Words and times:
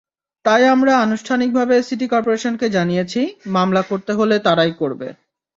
তাই 0.45 0.63
আমরা 0.67 0.93
আনুষ্ঠানিকভাবে 0.97 1.75
সিটি 1.83 2.05
করপোরেশনকে 2.07 2.67
জানিয়েছি, 2.69 3.21
মামলা 3.47 3.81
করতে 3.81 4.11
হলে 4.13 4.35
তারাই 4.39 4.71
করবে। 4.79 5.07